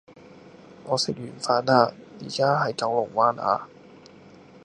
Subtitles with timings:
[0.85, 3.69] 我食完飯啦，依家喺九龍灣啊